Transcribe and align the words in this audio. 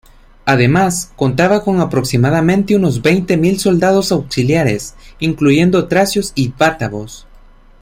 Además, 0.45 1.13
contaba 1.15 1.63
con 1.63 1.79
aproximadamente 1.79 2.75
unos 2.75 3.03
veinte 3.03 3.37
mil 3.37 3.59
soldados 3.59 4.11
auxiliares, 4.11 4.95
incluyendo 5.19 5.87
tracios 5.87 6.31
y 6.33 6.47
bátavos. 6.57 7.27